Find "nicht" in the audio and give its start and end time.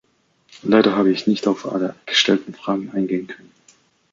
1.27-1.45